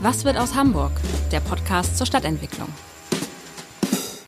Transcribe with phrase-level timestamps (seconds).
[0.00, 0.92] Was wird aus Hamburg?
[1.32, 2.68] Der Podcast zur Stadtentwicklung.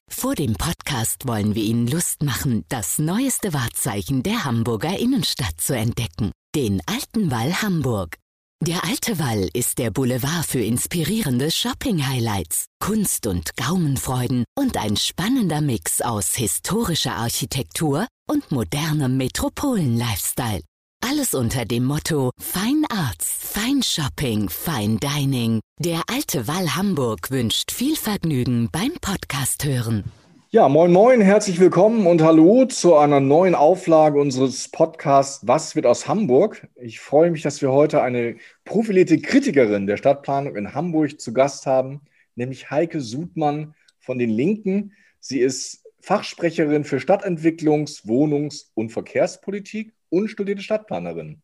[0.08, 5.76] Vor dem Podcast wollen wir Ihnen Lust machen, das neueste Wahrzeichen der Hamburger Innenstadt zu
[5.76, 6.32] entdecken.
[6.56, 8.16] Den Alten Wall Hamburg.
[8.62, 15.60] Der Alte Wall ist der Boulevard für inspirierende Shopping-Highlights, Kunst- und Gaumenfreuden und ein spannender
[15.60, 20.62] Mix aus historischer Architektur und modernem Metropolen-Lifestyle.
[21.02, 25.60] Alles unter dem Motto Fine Arts, Fine Shopping, Fine Dining.
[25.78, 30.04] Der Alte Wall Hamburg wünscht viel Vergnügen beim Podcast hören.
[30.50, 35.86] Ja, moin, moin, herzlich willkommen und hallo zu einer neuen Auflage unseres Podcasts Was wird
[35.86, 36.68] aus Hamburg?
[36.76, 41.64] Ich freue mich, dass wir heute eine profilierte Kritikerin der Stadtplanung in Hamburg zu Gast
[41.66, 42.02] haben,
[42.34, 44.92] nämlich Heike Sudmann von den Linken.
[45.18, 51.40] Sie ist Fachsprecherin für Stadtentwicklungs-, Wohnungs- und Verkehrspolitik und studierte Stadtplanerin.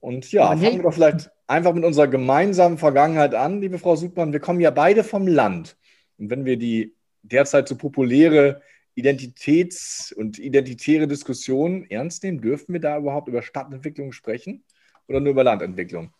[0.00, 4.32] Und ja, fangen wir doch vielleicht einfach mit unserer gemeinsamen Vergangenheit an, liebe Frau Sudmann.
[4.32, 5.78] Wir kommen ja beide vom Land.
[6.18, 8.60] Und wenn wir die derzeit so populäre
[8.96, 14.62] Identitäts- und identitäre Diskussion ernst nehmen, dürfen wir da überhaupt über Stadtentwicklung sprechen
[15.08, 16.12] oder nur über Landentwicklung?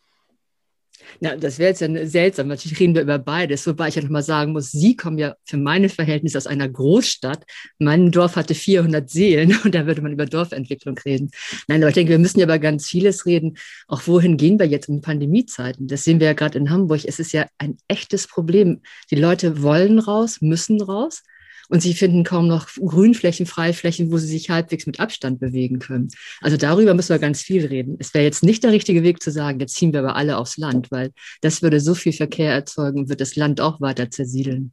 [1.21, 2.49] Na, das wäre jetzt ja seltsam.
[2.49, 5.57] Natürlich reden wir über beides, wobei ich ja nochmal sagen muss, Sie kommen ja für
[5.57, 7.45] meine Verhältnisse aus einer Großstadt.
[7.79, 11.31] Mein Dorf hatte 400 Seelen und da würde man über Dorfentwicklung reden.
[11.69, 13.57] Nein, aber ich denke, wir müssen ja über ganz vieles reden.
[13.89, 15.87] Auch wohin gehen wir jetzt in Pandemiezeiten?
[15.89, 17.05] Das sehen wir ja gerade in Hamburg.
[17.05, 18.83] Es ist ja ein echtes Problem.
[19.11, 21.23] Die Leute wollen raus, müssen raus
[21.69, 26.09] und sie finden kaum noch Grünflächen, Freiflächen, wo sie sich halbwegs mit Abstand bewegen können.
[26.41, 27.97] Also darüber müssen wir ganz viel reden.
[27.99, 30.57] Es wäre jetzt nicht der richtige Weg zu sagen, jetzt ziehen wir aber alle aufs
[30.57, 34.73] Land, weil das würde so viel Verkehr erzeugen und wird das Land auch weiter zersiedeln.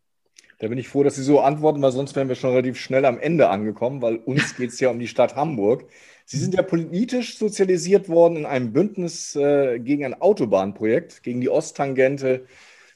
[0.59, 3.05] Da bin ich froh, dass Sie so antworten, weil sonst wären wir schon relativ schnell
[3.05, 5.85] am Ende angekommen, weil uns geht es ja um die Stadt Hamburg.
[6.25, 11.49] Sie sind ja politisch sozialisiert worden in einem Bündnis äh, gegen ein Autobahnprojekt, gegen die
[11.49, 12.45] Osttangente,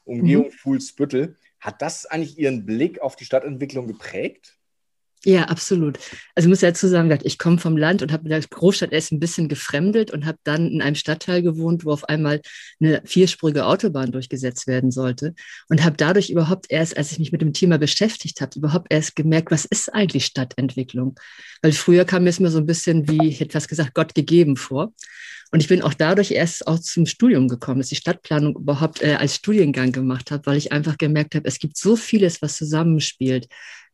[0.05, 0.51] Umgehung mhm.
[0.51, 1.35] Fuhlsbüttel.
[1.66, 4.59] Hat das eigentlich Ihren Blick auf die Stadtentwicklung geprägt?
[5.28, 5.97] Ja, absolut.
[6.36, 9.12] Also ich muss dazu sagen, ich komme vom Land und habe in der Großstadt erst
[9.12, 12.41] ein bisschen gefremdet und habe dann in einem Stadtteil gewohnt, wo auf einmal
[12.80, 15.34] eine vierspurige Autobahn durchgesetzt werden sollte
[15.68, 19.16] und habe dadurch überhaupt erst, als ich mich mit dem Thema beschäftigt habe, überhaupt erst
[19.16, 21.16] gemerkt, was ist eigentlich Stadtentwicklung?
[21.63, 24.13] Weil früher kam mir es mir so ein bisschen wie, ich hätte fast gesagt, Gott
[24.13, 24.94] gegeben vor.
[25.52, 29.16] Und ich bin auch dadurch erst auch zum Studium gekommen, dass ich Stadtplanung überhaupt äh,
[29.16, 33.47] als Studiengang gemacht habe, weil ich einfach gemerkt habe, es gibt so vieles, was zusammenspielt.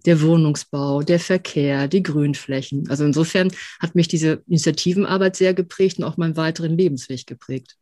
[0.06, 2.90] Der Wohnungsbau, der Verkehr, die Grünflächen.
[2.90, 7.78] Also insofern hat mich diese Initiativenarbeit sehr geprägt und auch meinen weiteren Lebensweg geprägt.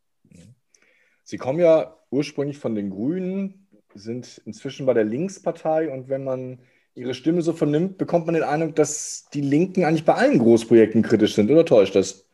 [1.23, 6.59] Sie kommen ja ursprünglich von den Grünen, sind inzwischen bei der Linkspartei und wenn man
[6.95, 11.01] Ihre Stimme so vernimmt, bekommt man den Eindruck, dass die Linken eigentlich bei allen Großprojekten
[11.01, 12.25] kritisch sind, oder täuscht das?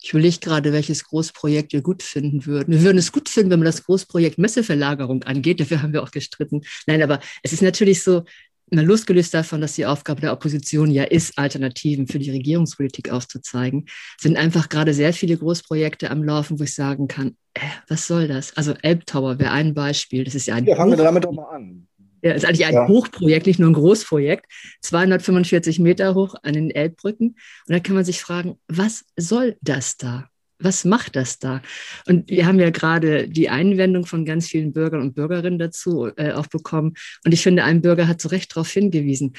[0.00, 2.72] Ich überlege gerade, welches Großprojekt wir gut finden würden.
[2.72, 5.58] Wir würden es gut finden, wenn man das Großprojekt Messeverlagerung angeht.
[5.58, 6.62] Dafür haben wir auch gestritten.
[6.86, 8.24] Nein, aber es ist natürlich so,
[8.70, 13.86] mal losgelöst davon, dass die Aufgabe der Opposition ja ist, Alternativen für die Regierungspolitik aufzuzeigen,
[14.20, 18.28] sind einfach gerade sehr viele Großprojekte am Laufen, wo ich sagen kann, äh, was soll
[18.28, 18.56] das?
[18.56, 20.24] Also Elbtower wäre ein Beispiel.
[20.24, 20.64] Das ist ja ein.
[20.64, 21.86] Ja, fangen wir damit doch mal an.
[22.22, 22.88] Ja, ist eigentlich ein ja.
[22.88, 24.46] Hochprojekt, nicht nur ein Großprojekt,
[24.80, 27.28] 245 Meter hoch an den Elbbrücken.
[27.28, 27.36] Und
[27.68, 30.28] da kann man sich fragen, was soll das da?
[30.58, 31.60] Was macht das da?
[32.06, 36.32] Und wir haben ja gerade die Einwendung von ganz vielen Bürgern und Bürgerinnen dazu äh,
[36.32, 36.94] auch bekommen.
[37.24, 39.34] Und ich finde, ein Bürger hat zu Recht darauf hingewiesen.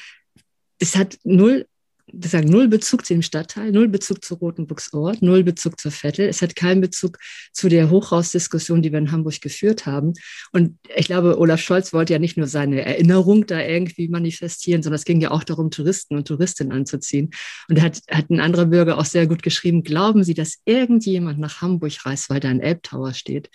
[0.79, 1.65] Es hat null
[2.13, 6.27] sagen, null Bezug zu dem Stadtteil, null Bezug zu Rotenburgsort, null Bezug zur Vettel.
[6.27, 7.17] Es hat keinen Bezug
[7.51, 10.13] zu der Hochhausdiskussion, die wir in Hamburg geführt haben.
[10.51, 14.97] Und ich glaube, Olaf Scholz wollte ja nicht nur seine Erinnerung da irgendwie manifestieren, sondern
[14.97, 17.31] es ging ja auch darum, Touristen und Touristinnen anzuziehen.
[17.67, 21.39] Und da hat, hat ein anderer Bürger auch sehr gut geschrieben, glauben Sie, dass irgendjemand
[21.39, 23.49] nach Hamburg reist, weil da ein Elbtower steht?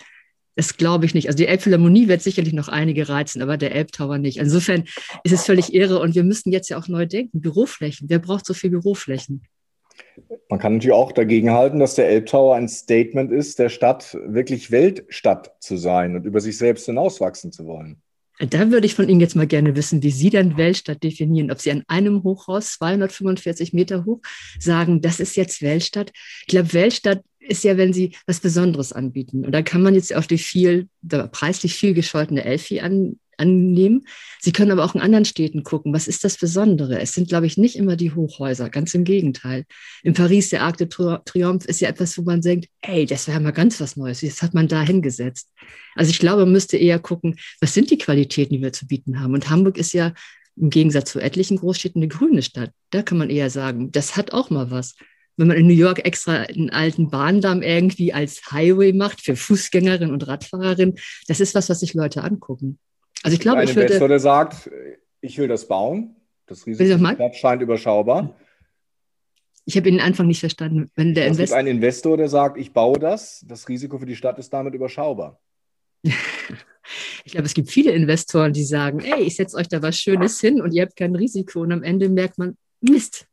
[0.55, 1.27] Das glaube ich nicht.
[1.27, 4.37] Also die Elbphilharmonie wird sicherlich noch einige reizen, aber der Elbtower nicht.
[4.37, 4.83] Insofern
[5.23, 7.41] ist es völlig irre und wir müssen jetzt ja auch neu denken.
[7.41, 8.09] Büroflächen.
[8.09, 9.41] Wer braucht so viel Büroflächen?
[10.49, 14.69] Man kann natürlich auch dagegen halten, dass der Elbtower ein Statement ist, der Stadt wirklich
[14.69, 18.02] Weltstadt zu sein und über sich selbst hinauswachsen zu wollen.
[18.39, 21.51] Da würde ich von Ihnen jetzt mal gerne wissen, wie Sie dann Weltstadt definieren.
[21.51, 24.21] Ob Sie an einem Hochhaus, 245 Meter hoch,
[24.59, 26.11] sagen, das ist jetzt Weltstadt.
[26.41, 29.45] Ich glaube, Weltstadt ist ja, wenn sie was Besonderes anbieten.
[29.45, 30.87] Und da kann man jetzt auf die viel,
[31.31, 34.05] preislich viel gescholtene Elfi an, annehmen.
[34.39, 36.99] Sie können aber auch in anderen Städten gucken, was ist das Besondere?
[36.99, 39.65] Es sind, glaube ich, nicht immer die Hochhäuser, ganz im Gegenteil.
[40.03, 43.39] In Paris, der Arc de Triomphe ist ja etwas, wo man denkt, ey, das wäre
[43.39, 44.21] mal ganz was Neues.
[44.21, 45.49] Jetzt hat man da hingesetzt.
[45.95, 49.19] Also ich glaube, man müsste eher gucken, was sind die Qualitäten, die wir zu bieten
[49.19, 49.33] haben?
[49.33, 50.13] Und Hamburg ist ja
[50.55, 52.71] im Gegensatz zu etlichen Großstädten eine grüne Stadt.
[52.91, 54.95] Da kann man eher sagen, das hat auch mal was.
[55.37, 60.13] wenn man in New York extra einen alten Bahndamm irgendwie als Highway macht für Fußgängerinnen
[60.13, 60.95] und Radfahrerinnen,
[61.27, 62.77] das ist was, was sich Leute angucken.
[63.23, 64.69] Also ich glaube, ein Investor, der sagt,
[65.21, 66.15] ich will das bauen,
[66.45, 68.35] das Risiko scheint überschaubar.
[69.65, 70.91] Ich habe den Anfang nicht verstanden.
[70.95, 74.17] Wenn der es gibt einen Investor, der sagt, ich baue das, das Risiko für die
[74.17, 75.39] Stadt ist damit überschaubar.
[76.03, 80.41] ich glaube, es gibt viele Investoren, die sagen, ey, ich setze euch da was Schönes
[80.41, 81.61] hin und ihr habt kein Risiko.
[81.61, 83.27] Und am Ende merkt man, Mist,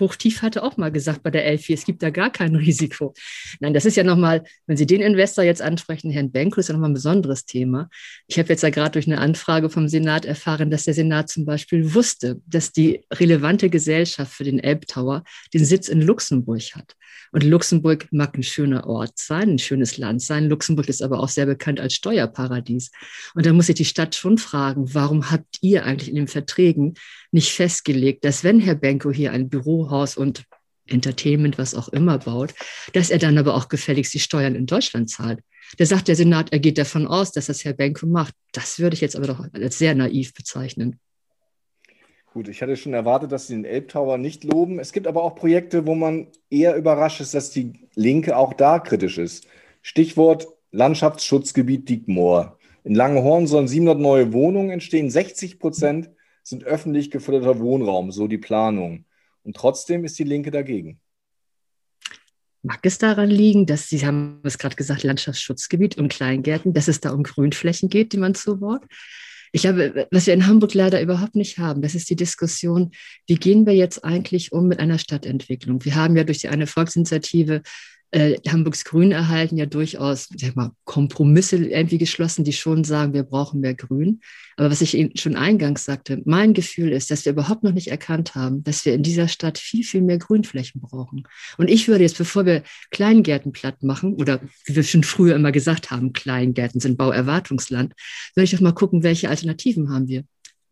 [0.00, 3.14] Hochtief hatte auch mal gesagt bei der Elfi, es gibt da gar kein Risiko.
[3.60, 6.72] Nein, das ist ja nochmal, wenn Sie den Investor jetzt ansprechen, Herrn Benko, ist ja
[6.74, 7.88] nochmal ein besonderes Thema.
[8.26, 11.44] Ich habe jetzt ja gerade durch eine Anfrage vom Senat erfahren, dass der Senat zum
[11.44, 16.96] Beispiel wusste, dass die relevante Gesellschaft für den Elbtower den Sitz in Luxemburg hat.
[17.32, 20.48] Und Luxemburg mag ein schöner Ort sein, ein schönes Land sein.
[20.48, 22.90] Luxemburg ist aber auch sehr bekannt als Steuerparadies.
[23.34, 26.94] Und da muss sich die Stadt schon fragen, warum habt ihr eigentlich in den Verträgen
[27.32, 30.44] nicht festgelegt, dass wenn Herr Benko hier ein Bürohaus und
[30.86, 32.54] Entertainment, was auch immer baut,
[32.92, 35.40] dass er dann aber auch gefälligst die Steuern in Deutschland zahlt.
[35.78, 38.34] Da sagt der Senat, er geht davon aus, dass das Herr Benko macht.
[38.52, 40.98] Das würde ich jetzt aber doch als sehr naiv bezeichnen.
[42.32, 44.78] Gut, ich hatte schon erwartet, dass Sie den Elbtower nicht loben.
[44.78, 48.78] Es gibt aber auch Projekte, wo man eher überrascht ist, dass die Linke auch da
[48.78, 49.46] kritisch ist.
[49.82, 52.58] Stichwort Landschaftsschutzgebiet Diekmoor.
[52.84, 55.10] In Langenhorn sollen 700 neue Wohnungen entstehen.
[55.10, 56.10] 60 Prozent
[56.42, 59.06] sind öffentlich geförderter Wohnraum, so die Planung.
[59.42, 61.00] Und trotzdem ist die Linke dagegen.
[62.62, 67.00] Mag es daran liegen, dass Sie haben es gerade gesagt, Landschaftsschutzgebiet und Kleingärten, dass es
[67.00, 68.82] da um Grünflächen geht, die man zubaut?
[69.50, 72.92] Ich glaube, was wir in Hamburg leider überhaupt nicht haben, das ist die Diskussion,
[73.26, 75.84] wie gehen wir jetzt eigentlich um mit einer Stadtentwicklung?
[75.84, 77.62] Wir haben ja durch die eine Volksinitiative
[78.12, 83.22] äh, Hamburgs Grün erhalten ja durchaus sag mal, Kompromisse irgendwie geschlossen, die schon sagen, wir
[83.22, 84.20] brauchen mehr Grün.
[84.56, 87.88] Aber was ich Ihnen schon eingangs sagte, mein Gefühl ist, dass wir überhaupt noch nicht
[87.88, 91.24] erkannt haben, dass wir in dieser Stadt viel, viel mehr Grünflächen brauchen.
[91.56, 95.50] Und ich würde jetzt, bevor wir Kleingärten platt machen, oder wie wir schon früher immer
[95.50, 97.94] gesagt haben, Kleingärten sind Bauerwartungsland,
[98.34, 100.24] würde ich doch mal gucken, welche Alternativen haben wir.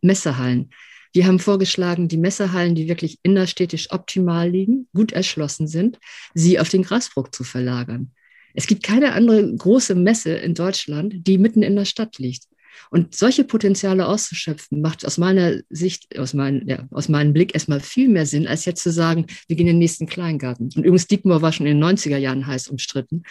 [0.02, 0.70] Messehallen.
[1.12, 5.98] Wir haben vorgeschlagen, die Messehallen, die wirklich innerstädtisch optimal liegen, gut erschlossen sind,
[6.34, 8.12] sie auf den Grasbruch zu verlagern.
[8.54, 12.44] Es gibt keine andere große Messe in Deutschland, die mitten in der Stadt liegt.
[12.90, 17.80] Und solche Potenziale auszuschöpfen, macht aus meiner Sicht, aus, mein, ja, aus meinem Blick erstmal
[17.80, 20.66] viel mehr Sinn, als jetzt zu sagen, wir gehen in den nächsten Kleingarten.
[20.74, 23.24] Und übrigens, Diekmoor war schon in den 90er Jahren heiß umstritten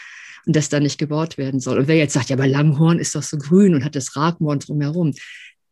[0.46, 1.80] und dass da nicht gebaut werden soll.
[1.80, 4.58] Und wer jetzt sagt, ja, aber Langhorn ist doch so grün und hat das Ragmoor
[4.58, 5.14] drumherum,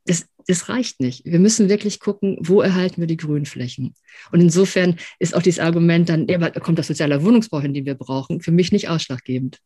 [0.08, 1.26] das, das reicht nicht.
[1.26, 3.94] Wir müssen wirklich gucken, wo erhalten wir die Grünflächen.
[4.32, 7.96] Und insofern ist auch dieses Argument dann, ja, kommt das soziale Wohnungsbau hin, den wir
[7.96, 9.60] brauchen, für mich nicht ausschlaggebend.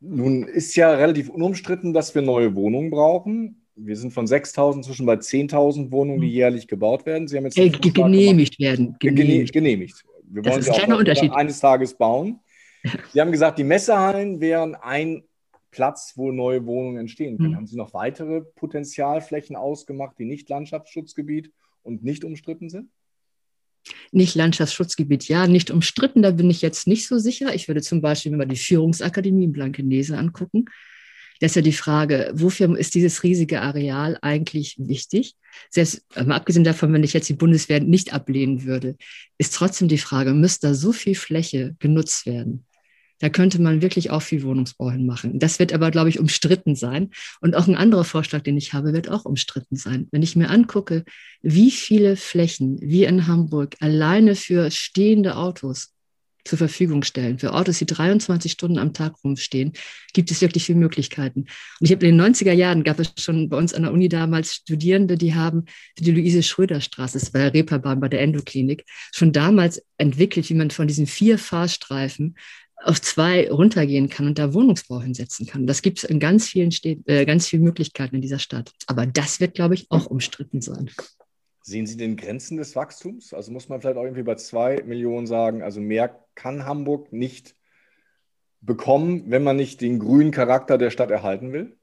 [0.00, 3.62] Nun ist ja relativ unumstritten, dass wir neue Wohnungen brauchen.
[3.74, 6.34] Wir sind von 6.000 zwischen bei 10.000 Wohnungen, die hm.
[6.34, 7.28] jährlich gebaut werden.
[7.28, 8.96] Sie haben jetzt äh, genehmigt werden.
[8.98, 9.52] Genehmigt.
[9.52, 10.04] genehmigt.
[10.28, 12.40] Wir wollen sie auch eines Tages bauen.
[13.12, 15.24] Sie haben gesagt, die Messehallen wären ein
[15.76, 17.50] Platz, wo neue Wohnungen entstehen können.
[17.50, 17.56] Mhm.
[17.56, 21.52] Haben Sie noch weitere Potenzialflächen ausgemacht, die nicht Landschaftsschutzgebiet
[21.82, 22.88] und nicht umstritten sind?
[24.10, 27.54] Nicht Landschaftsschutzgebiet, ja, nicht umstritten, da bin ich jetzt nicht so sicher.
[27.54, 30.64] Ich würde zum Beispiel mal die Führungsakademie in Blankenese angucken.
[31.40, 35.34] Das ist ja die Frage, wofür ist dieses riesige Areal eigentlich wichtig?
[35.68, 38.96] Selbst mal abgesehen davon, wenn ich jetzt die Bundeswehr nicht ablehnen würde,
[39.36, 42.64] ist trotzdem die Frage, müsste da so viel Fläche genutzt werden?
[43.18, 45.38] Da könnte man wirklich auch viel Wohnungsbau hinmachen.
[45.38, 47.10] Das wird aber, glaube ich, umstritten sein.
[47.40, 50.08] Und auch ein anderer Vorschlag, den ich habe, wird auch umstritten sein.
[50.12, 51.04] Wenn ich mir angucke,
[51.42, 55.94] wie viele Flächen wir in Hamburg alleine für stehende Autos
[56.46, 57.38] zur Verfügung stellen.
[57.38, 59.72] Für Autos, die 23 Stunden am Tag rumstehen,
[60.12, 61.40] gibt es wirklich viele Möglichkeiten.
[61.40, 61.48] Und
[61.80, 64.54] ich habe in den 90er Jahren gab es schon bei uns an der Uni damals
[64.54, 65.64] Studierende, die haben
[65.96, 70.48] für die Luise Schröder Straße, das war der Reeperbahn bei der Endoklinik, schon damals entwickelt,
[70.48, 72.36] wie man von diesen vier Fahrstreifen
[72.82, 75.66] auf zwei runtergehen kann und da Wohnungsbau hinsetzen kann.
[75.66, 78.72] Das gibt es in ganz vielen Städten, äh, ganz vielen Möglichkeiten in dieser Stadt.
[78.86, 80.90] Aber das wird, glaube ich, auch umstritten sein.
[81.62, 83.34] Sehen Sie den Grenzen des Wachstums?
[83.34, 87.56] Also muss man vielleicht auch irgendwie bei zwei Millionen sagen, also mehr kann Hamburg nicht
[88.60, 91.76] bekommen, wenn man nicht den grünen Charakter der Stadt erhalten will?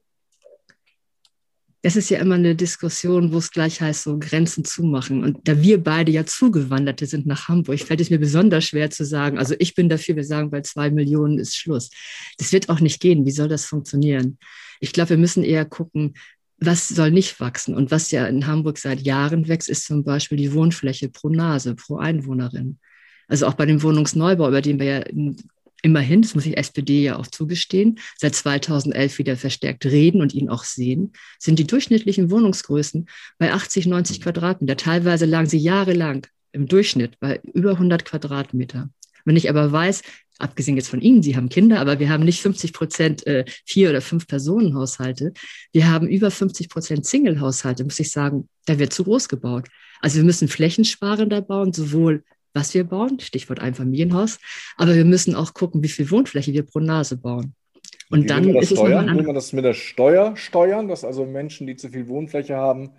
[1.83, 5.21] Das ist ja immer eine Diskussion, wo es gleich heißt, so Grenzen zumachen.
[5.21, 9.03] Und da wir beide ja Zugewanderte sind nach Hamburg, fällt es mir besonders schwer zu
[9.03, 11.89] sagen, also ich bin dafür, wir sagen, bei zwei Millionen ist Schluss.
[12.37, 13.25] Das wird auch nicht gehen.
[13.25, 14.37] Wie soll das funktionieren?
[14.79, 16.13] Ich glaube, wir müssen eher gucken,
[16.57, 17.75] was soll nicht wachsen?
[17.75, 21.75] Und was ja in Hamburg seit Jahren wächst, ist zum Beispiel die Wohnfläche pro Nase,
[21.75, 22.79] pro Einwohnerin.
[23.27, 25.03] Also auch bei dem Wohnungsneubau, über den wir ja
[25.83, 30.49] immerhin, das muss ich SPD ja auch zugestehen, seit 2011 wieder verstärkt reden und ihn
[30.49, 34.77] auch sehen, sind die durchschnittlichen Wohnungsgrößen bei 80, 90 Quadratmeter.
[34.77, 38.89] Teilweise lagen sie jahrelang im Durchschnitt bei über 100 Quadratmeter.
[39.25, 40.01] Wenn ich aber weiß,
[40.39, 43.89] abgesehen jetzt von Ihnen, Sie haben Kinder, aber wir haben nicht 50 Prozent äh, vier
[43.89, 45.33] oder fünf Personen Haushalte.
[45.71, 49.67] Wir haben über 50 Prozent Single Haushalte, muss ich sagen, da wird zu groß gebaut.
[50.01, 54.39] Also wir müssen flächensparender bauen, sowohl was wir bauen, Stichwort Einfamilienhaus,
[54.77, 57.55] aber wir müssen auch gucken, wie viel Wohnfläche wir pro Nase bauen.
[58.09, 59.09] Und Wie dann will man das ist steuern?
[59.09, 62.55] es Will man das mit der Steuer steuern, dass also Menschen, die zu viel Wohnfläche
[62.55, 62.91] haben,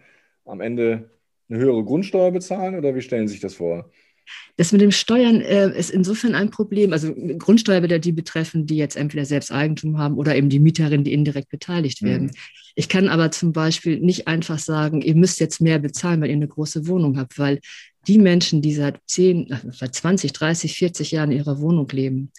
[0.44, 1.10] am Ende
[1.48, 3.90] eine höhere Grundsteuer bezahlen oder wie stellen Sie sich das vor?
[4.56, 6.92] Das mit dem Steuern äh, ist insofern ein Problem.
[6.92, 10.60] Also Grundsteuer wird ja die betreffen, die jetzt entweder selbst Eigentum haben oder eben die
[10.60, 12.06] Mieterinnen, die indirekt beteiligt mhm.
[12.06, 12.26] werden.
[12.26, 12.32] Mhm.
[12.76, 16.36] Ich kann aber zum Beispiel nicht einfach sagen, ihr müsst jetzt mehr bezahlen, weil ihr
[16.36, 17.60] eine große Wohnung habt, weil
[18.06, 22.32] die Menschen, die seit 10, seit 20, 30, 40 Jahren in ihrer Wohnung leben,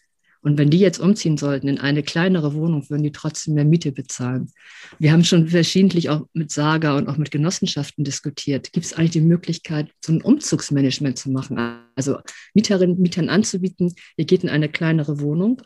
[0.45, 3.91] und wenn die jetzt umziehen sollten in eine kleinere Wohnung, würden die trotzdem mehr Miete
[3.91, 4.51] bezahlen.
[4.99, 8.71] Wir haben schon verschiedentlich auch mit Saga und auch mit Genossenschaften diskutiert.
[8.71, 11.57] Gibt es eigentlich die Möglichkeit, so ein Umzugsmanagement zu machen?
[11.95, 12.19] Also
[12.53, 15.63] Mieterinnen, Mietern anzubieten, ihr geht in eine kleinere Wohnung,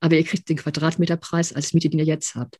[0.00, 2.58] aber ihr kriegt den Quadratmeterpreis als Miete, den ihr jetzt habt.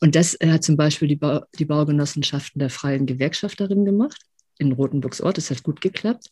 [0.00, 4.22] Und das äh, hat zum Beispiel die, ba die Baugenossenschaften der freien Gewerkschafterinnen gemacht
[4.56, 5.36] in Rotenburgsort.
[5.36, 6.30] Das hat gut geklappt.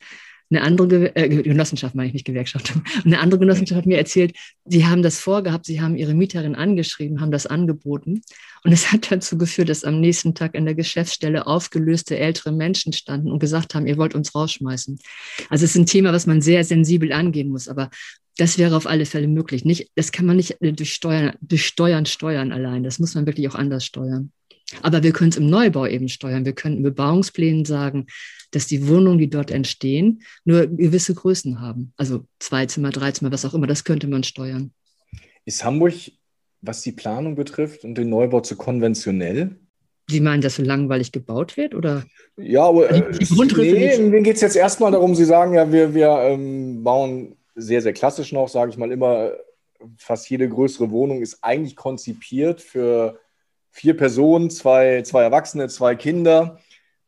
[0.50, 2.73] Eine andere äh, Genossenschaft, meine ich nicht Gewerkschaft,
[3.05, 7.21] eine andere Genossenschaft hat mir erzählt, sie haben das vorgehabt, sie haben ihre Mieterin angeschrieben,
[7.21, 8.23] haben das angeboten.
[8.65, 12.93] Und es hat dazu geführt, dass am nächsten Tag in der Geschäftsstelle aufgelöste ältere Menschen
[12.93, 14.99] standen und gesagt haben, ihr wollt uns rausschmeißen.
[15.50, 17.69] Also es ist ein Thema, was man sehr sensibel angehen muss.
[17.69, 17.91] Aber
[18.37, 19.65] das wäre auf alle Fälle möglich.
[19.65, 22.83] Nicht, das kann man nicht durch Steuern, durch Steuern steuern allein.
[22.85, 24.33] Das muss man wirklich auch anders steuern.
[24.83, 26.45] Aber wir können es im Neubau eben steuern.
[26.45, 28.07] Wir können in Bebauungsplänen sagen,
[28.51, 31.93] dass die Wohnungen, die dort entstehen, nur gewisse Größen haben.
[31.97, 34.73] Also zwei Zimmer, drei Zimmer, was auch immer, das könnte man steuern.
[35.45, 35.95] Ist Hamburg,
[36.63, 39.57] was die Planung betrifft und den Neubau zu konventionell?
[40.09, 41.75] Sie meinen, dass so langweilig gebaut wird?
[41.75, 42.05] Oder?
[42.37, 45.71] Ja, aber die, die äh, nee, mir geht es jetzt erstmal darum, Sie sagen ja,
[45.71, 49.33] wir, wir ähm, bauen sehr, sehr klassisch noch, sage ich mal immer,
[49.99, 53.19] fast jede größere Wohnung ist eigentlich konzipiert für
[53.76, 56.59] vier Personen, zwei, zwei Erwachsene, zwei Kinder.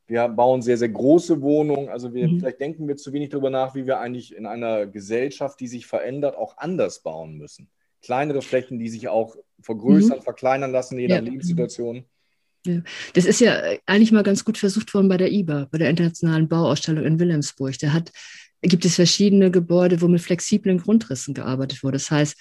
[0.06, 1.88] Wir bauen sehr, sehr große Wohnungen.
[1.88, 2.40] Also wir, mhm.
[2.40, 5.86] vielleicht denken wir zu wenig darüber nach, wie wir eigentlich in einer Gesellschaft, die sich
[5.86, 7.70] verändert, auch anders bauen müssen.
[8.02, 10.22] Kleinere Flächen, die sich auch vergrößern, mhm.
[10.22, 11.22] verkleinern lassen, je nach ja.
[11.22, 12.04] Lebenssituation.
[12.66, 12.82] Ja.
[13.14, 16.48] Das ist ja eigentlich mal ganz gut versucht worden bei der IBA, bei der Internationalen
[16.48, 17.78] Bauausstellung in Wilhelmsburg.
[17.78, 18.12] Da hat,
[18.60, 21.96] gibt es verschiedene Gebäude, wo mit flexiblen Grundrissen gearbeitet wurde.
[21.96, 22.36] Das heißt,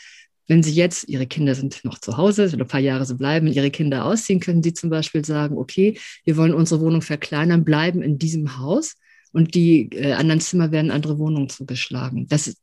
[0.48, 3.70] wenn Sie jetzt, Ihre Kinder sind noch zu Hause, ein paar Jahre so bleiben, Ihre
[3.70, 8.18] Kinder ausziehen, können Sie zum Beispiel sagen, okay, wir wollen unsere Wohnung verkleinern, bleiben in
[8.18, 8.96] diesem Haus
[9.34, 12.28] und die äh, anderen Zimmer werden andere Wohnungen zugeschlagen.
[12.28, 12.56] Das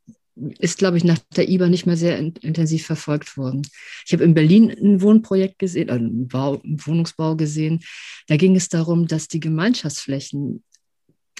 [0.58, 3.62] ist, glaube ich, nach der IBA nicht mehr sehr in, intensiv verfolgt worden.
[4.06, 7.80] Ich habe in Berlin ein Wohnprojekt gesehen, äh, einen, Bau, einen Wohnungsbau gesehen.
[8.26, 10.64] Da ging es darum, dass die Gemeinschaftsflächen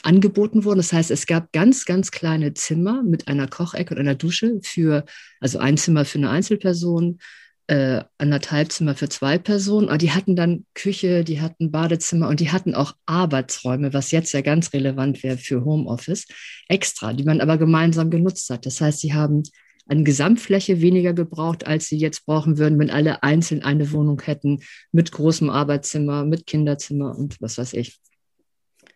[0.05, 0.79] angeboten wurden.
[0.79, 5.05] Das heißt, es gab ganz, ganz kleine Zimmer mit einer Kochecke und einer Dusche für,
[5.41, 7.19] also ein Zimmer für eine Einzelperson,
[7.67, 9.89] äh, anderthalb Zimmer für zwei Personen.
[9.89, 14.33] Aber die hatten dann Küche, die hatten Badezimmer und die hatten auch Arbeitsräume, was jetzt
[14.33, 16.27] ja ganz relevant wäre für Homeoffice,
[16.69, 18.67] extra, die man aber gemeinsam genutzt hat.
[18.67, 19.43] Das heißt, sie haben
[19.87, 24.61] an Gesamtfläche weniger gebraucht, als sie jetzt brauchen würden, wenn alle einzeln eine Wohnung hätten,
[24.93, 28.01] mit großem Arbeitszimmer, mit Kinderzimmer und was weiß ich.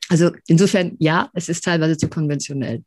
[0.08, 2.82] Also insofern, ja, es ist teilweise zu konventionell.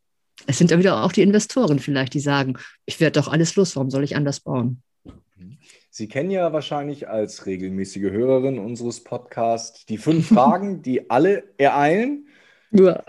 [0.48, 3.75] Es sind ja wieder auch die Investoren vielleicht, die sagen, ich werde doch alles los,
[3.75, 4.82] warum soll ich anders bauen?
[5.94, 12.28] Sie kennen ja wahrscheinlich als regelmäßige Hörerin unseres Podcasts die fünf Fragen, die alle ereilen.
[12.72, 13.04] Ja,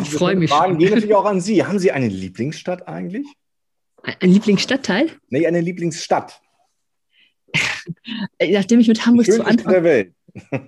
[0.00, 0.50] ich freue mich.
[0.50, 1.64] Fragen gehen natürlich auch an Sie.
[1.64, 3.26] Haben Sie eine Lieblingsstadt eigentlich?
[4.02, 5.10] Ein Lieblingsstadtteil?
[5.30, 6.40] Nee, eine Lieblingsstadt.
[8.40, 9.72] Nachdem ich mit Hamburg zu Anfang...
[9.72, 10.14] der Welt.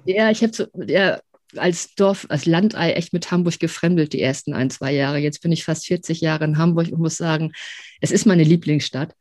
[0.07, 1.21] Ja, ich habe so, ja,
[1.57, 5.19] als Dorf, als Landei echt mit Hamburg gefremdelt die ersten ein, zwei Jahre.
[5.19, 7.52] Jetzt bin ich fast 40 Jahre in Hamburg und muss sagen,
[8.00, 9.14] es ist meine Lieblingsstadt.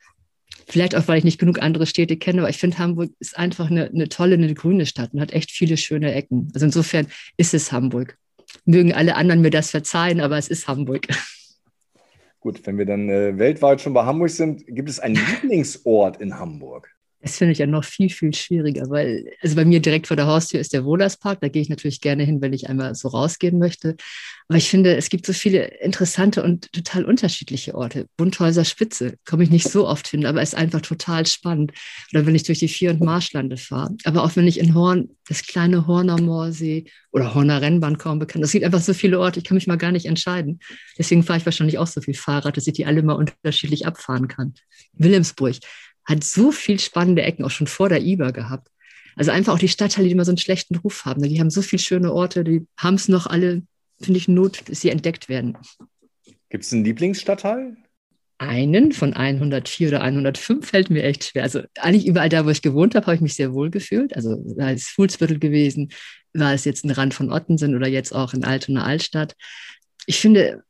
[0.67, 3.71] Vielleicht auch, weil ich nicht genug andere Städte kenne, aber ich finde, Hamburg ist einfach
[3.71, 6.49] eine, eine tolle, eine grüne Stadt und hat echt viele schöne Ecken.
[6.53, 7.07] Also insofern
[7.37, 8.17] ist es Hamburg.
[8.65, 11.07] Mögen alle anderen mir das verzeihen, aber es ist Hamburg.
[12.39, 16.37] Gut, wenn wir dann äh, weltweit schon bei Hamburg sind, gibt es einen Lieblingsort in
[16.37, 16.96] Hamburg?
[17.27, 20.27] Das finde ich ja noch viel, viel schwieriger, weil, also bei mir direkt vor der
[20.27, 21.41] Haustür ist der Wohlerspark.
[21.41, 23.97] Da gehe ich natürlich gerne hin, wenn ich einmal so rausgehen möchte.
[24.47, 28.07] Aber ich finde, es gibt so viele interessante und total unterschiedliche Orte.
[28.15, 31.73] Bunthäuser Spitze komme ich nicht so oft hin, aber ist einfach total spannend.
[32.13, 33.93] Oder wenn ich durch die Vier- und Marschlande fahre.
[34.05, 38.45] Aber auch wenn ich in Horn, das kleine Horner Moorsee oder Horner Rennbahn kaum bekannt.
[38.45, 40.61] Es gibt einfach so viele Orte, ich kann mich mal gar nicht entscheiden.
[40.97, 44.29] Deswegen fahre ich wahrscheinlich auch so viel Fahrrad, dass ich die alle mal unterschiedlich abfahren
[44.29, 44.53] kann.
[44.93, 45.57] Wilhelmsburg
[46.07, 48.69] hat so viel spannende Ecken auch schon vor der IBA gehabt.
[49.15, 51.21] Also einfach auch die Stadtteile, die immer so einen schlechten Ruf haben.
[51.21, 53.63] Die haben so viele schöne Orte, die haben es noch alle,
[53.99, 55.57] finde ich, Not, dass sie entdeckt werden.
[56.49, 57.75] Gibt es einen Lieblingsstadtteil?
[58.39, 61.43] Einen von 104 oder 105 fällt mir echt schwer.
[61.43, 64.15] Also eigentlich überall da, wo ich gewohnt habe, habe ich mich sehr wohl gefühlt.
[64.15, 65.89] Also war es Fuhlsviertel gewesen,
[66.33, 69.35] war es jetzt ein Rand von Ottensen oder jetzt auch in Altona Altstadt.
[70.05, 70.63] Ich finde,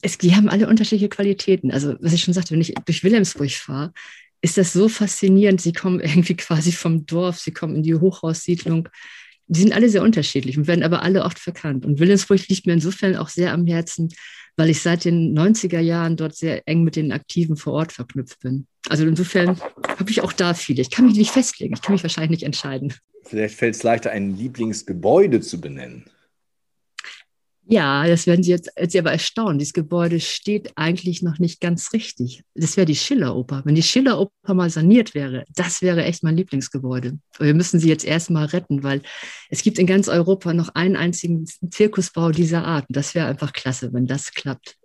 [0.00, 1.72] es, die haben alle unterschiedliche Qualitäten.
[1.72, 3.92] Also was ich schon sagte, wenn ich durch Wilhelmsburg fahre,
[4.42, 5.60] ist das so faszinierend.
[5.60, 8.88] Sie kommen irgendwie quasi vom Dorf, sie kommen in die Hochhaussiedlung.
[9.46, 11.86] Die sind alle sehr unterschiedlich und werden aber alle oft verkannt.
[11.86, 14.08] Und Wilhelmsburg liegt mir insofern auch sehr am Herzen,
[14.56, 18.40] weil ich seit den 90er Jahren dort sehr eng mit den Aktiven vor Ort verknüpft
[18.40, 18.66] bin.
[18.88, 19.60] Also insofern
[19.98, 20.82] habe ich auch da viele.
[20.82, 22.94] Ich kann mich nicht festlegen, ich kann mich wahrscheinlich nicht entscheiden.
[23.24, 26.04] Vielleicht fällt es leichter, ein Lieblingsgebäude zu benennen.
[27.68, 29.58] Ja, das werden Sie jetzt, jetzt aber erstaunen.
[29.58, 32.42] Dieses Gebäude steht eigentlich noch nicht ganz richtig.
[32.54, 33.62] Das wäre die Schilleroper.
[33.64, 37.18] Wenn die Schilleroper mal saniert wäre, das wäre echt mein Lieblingsgebäude.
[37.36, 39.00] Aber wir müssen sie jetzt erstmal retten, weil
[39.48, 42.84] es gibt in ganz Europa noch einen einzigen Zirkusbau dieser Art.
[42.88, 44.76] Das wäre einfach klasse, wenn das klappt.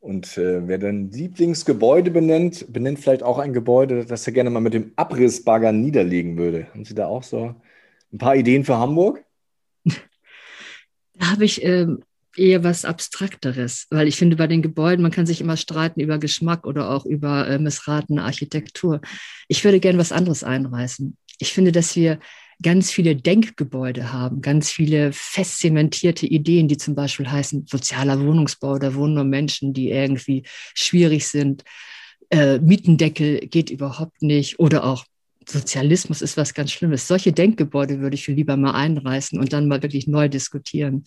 [0.00, 4.60] Und äh, wer dann Lieblingsgebäude benennt, benennt vielleicht auch ein Gebäude, das er gerne mal
[4.60, 6.68] mit dem Abrissbagger niederlegen würde.
[6.72, 7.54] Haben Sie da auch so
[8.12, 9.24] ein paar Ideen für Hamburg?
[11.18, 12.02] Da habe ich ähm,
[12.36, 16.18] eher was Abstrakteres, weil ich finde, bei den Gebäuden, man kann sich immer streiten über
[16.18, 19.00] Geschmack oder auch über äh, missratene Architektur.
[19.48, 21.16] Ich würde gerne was anderes einreißen.
[21.38, 22.18] Ich finde, dass wir
[22.62, 28.78] ganz viele Denkgebäude haben, ganz viele fest zementierte Ideen, die zum Beispiel heißen, sozialer Wohnungsbau,
[28.78, 30.42] da wohnen nur Menschen, die irgendwie
[30.74, 31.64] schwierig sind.
[32.30, 35.04] Äh, Mietendeckel geht überhaupt nicht oder auch
[35.48, 37.08] Sozialismus ist was ganz Schlimmes.
[37.08, 41.04] Solche Denkgebäude würde ich viel lieber mal einreißen und dann mal wirklich neu diskutieren.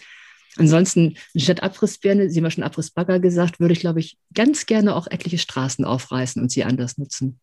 [0.57, 5.07] Ansonsten, statt Abrissbirne, Sie haben schon Abrissbagger gesagt, würde ich, glaube ich, ganz gerne auch
[5.07, 7.39] etliche Straßen aufreißen und sie anders nutzen.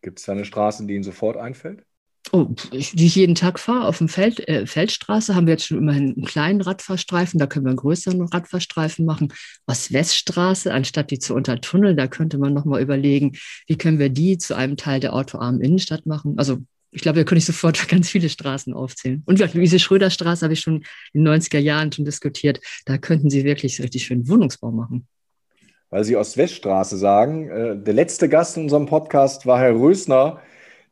[0.00, 1.84] Gibt es da eine Straße, die Ihnen sofort einfällt?
[2.32, 5.78] Oh, die ich jeden Tag fahre, auf dem Feld, äh, Feldstraße haben wir jetzt schon
[5.78, 9.32] immerhin einen kleinen Radfahrstreifen, da können wir einen größeren Radfahrstreifen machen.
[9.66, 13.32] Ost-West-Straße, anstatt die zu untertunneln, da könnte man nochmal überlegen,
[13.66, 16.34] wie können wir die zu einem Teil der autoarmen Innenstadt machen.
[16.38, 16.58] Also
[16.92, 19.22] ich glaube, da könnte ich sofort ganz viele Straßen aufzählen.
[19.26, 22.60] Und diese Schröderstraße habe ich schon in den 90er Jahren schon diskutiert.
[22.84, 25.06] Da könnten Sie wirklich richtig schönen Wohnungsbau machen.
[25.88, 30.40] Weil Sie Ost-West-Straße sagen, äh, der letzte Gast in unserem Podcast war Herr Rösner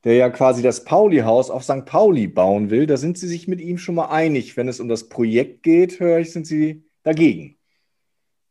[0.04, 1.84] der ja quasi das Pauli-Haus auf St.
[1.84, 2.86] Pauli bauen will.
[2.86, 4.56] Da sind Sie sich mit ihm schon mal einig.
[4.56, 7.56] Wenn es um das Projekt geht, höre ich, sind Sie dagegen.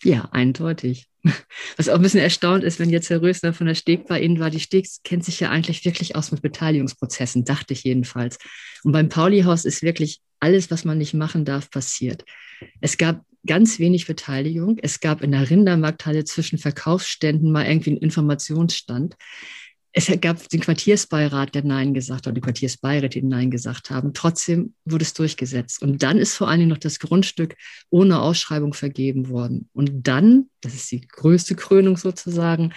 [0.03, 1.07] Ja, eindeutig.
[1.77, 4.39] Was auch ein bisschen erstaunt ist, wenn jetzt Herr Rösner von der Steg bei Ihnen
[4.39, 4.49] war.
[4.49, 8.37] Die Steg kennt sich ja eigentlich wirklich aus mit Beteiligungsprozessen, dachte ich jedenfalls.
[8.83, 12.23] Und beim Pauli-Haus ist wirklich alles, was man nicht machen darf, passiert.
[12.81, 14.77] Es gab ganz wenig Beteiligung.
[14.81, 19.15] Es gab in der Rindermarkthalle zwischen Verkaufsständen mal irgendwie einen Informationsstand
[19.93, 24.13] es gab den Quartiersbeirat, der Nein gesagt hat, die Quartiersbeiräte, die Nein gesagt haben.
[24.13, 25.81] Trotzdem wurde es durchgesetzt.
[25.81, 27.55] Und dann ist vor allen Dingen noch das Grundstück
[27.89, 29.69] ohne Ausschreibung vergeben worden.
[29.73, 32.73] Und dann, das ist die größte Krönung sozusagen,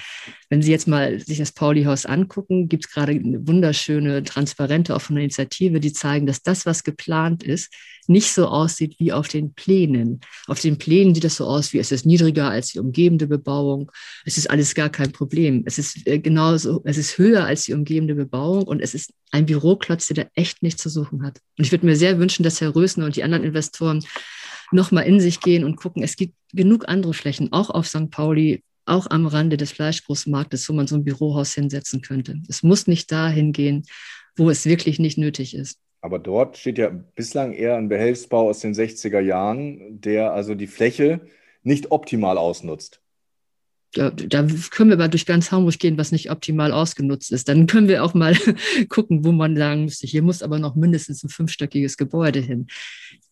[0.50, 5.00] wenn Sie jetzt mal sich das Pauli-Haus angucken, gibt es gerade eine wunderschöne Transparente auch
[5.00, 7.72] von der Initiative, die zeigen, dass das, was geplant ist,
[8.08, 10.20] nicht so aussieht wie auf den Plänen.
[10.48, 13.92] Auf den Plänen sieht das so aus, wie es ist niedriger als die umgebende Bebauung.
[14.24, 15.62] Es ist alles gar kein Problem.
[15.66, 19.46] Es ist äh, genauso, es ist höher als die umgebende Bebauung und es ist ein
[19.46, 21.38] Büroklotz, der echt nichts zu suchen hat.
[21.58, 24.04] Und ich würde mir sehr wünschen, dass Herr Rösner und die anderen Investoren
[24.72, 28.10] nochmal in sich gehen und gucken, es gibt genug andere Flächen, auch auf St.
[28.10, 32.40] Pauli, auch am Rande des Fleischgroßmarktes, wo man so ein Bürohaus hinsetzen könnte.
[32.48, 33.84] Es muss nicht dahin gehen,
[34.36, 35.78] wo es wirklich nicht nötig ist.
[36.02, 40.66] Aber dort steht ja bislang eher ein Behelfsbau aus den 60er Jahren, der also die
[40.66, 41.20] Fläche
[41.62, 43.02] nicht optimal ausnutzt.
[43.92, 47.48] Da, da, können wir mal durch ganz Hamburg gehen, was nicht optimal ausgenutzt ist.
[47.48, 48.36] Dann können wir auch mal
[48.88, 52.68] gucken, wo man sagen müsste, hier muss aber noch mindestens ein fünfstöckiges Gebäude hin.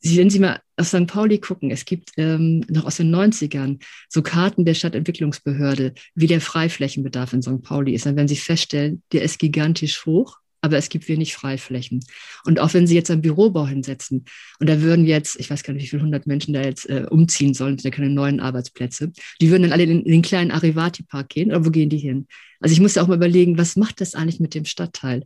[0.02, 1.06] Wenn Sie mal auf St.
[1.06, 6.40] Pauli gucken, es gibt ähm, noch aus den 90ern so Karten der Stadtentwicklungsbehörde, wie der
[6.40, 7.62] Freiflächenbedarf in St.
[7.62, 8.06] Pauli ist.
[8.06, 10.38] Dann werden Sie feststellen, der ist gigantisch hoch
[10.68, 12.04] aber es gibt wenig Freiflächen.
[12.44, 14.24] Und auch wenn Sie jetzt einen Bürobau hinsetzen
[14.60, 17.06] und da würden jetzt, ich weiß gar nicht, wie viele hundert Menschen da jetzt äh,
[17.10, 21.50] umziehen sollen, da keine neuen Arbeitsplätze, die würden dann alle in, den kleinen Arivati-Park gehen,
[21.50, 22.26] oder wo gehen die hin?
[22.60, 25.24] Also ich musste auch mal überlegen, was macht das eigentlich mit dem Stadtteil?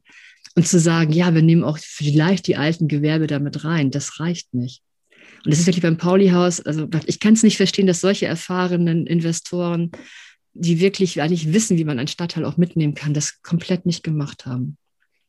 [0.55, 4.52] Und zu sagen, ja, wir nehmen auch vielleicht die alten Gewerbe damit rein, das reicht
[4.55, 4.83] nicht.
[5.44, 9.07] Und das ist wirklich beim Pauli-Haus, also ich kann es nicht verstehen, dass solche erfahrenen
[9.07, 9.90] Investoren,
[10.55, 14.46] die wirklich eigentlich wissen, wie man einen Stadtteil auch mitnehmen kann, das komplett nicht gemacht
[14.46, 14.76] haben.